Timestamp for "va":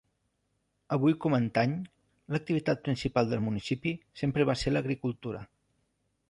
4.53-4.57